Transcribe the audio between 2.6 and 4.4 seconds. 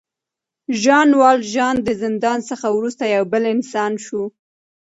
وروسته یو بل انسان شو.